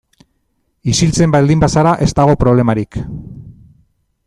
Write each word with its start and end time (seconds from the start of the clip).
Isiltzen 0.93 1.35
baldin 1.35 1.61
bazara 1.65 1.93
ez 2.07 2.09
dago 2.21 2.37
problemarik. 2.45 3.01